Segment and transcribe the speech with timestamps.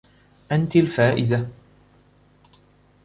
[0.51, 1.47] أنتِ الفائزة.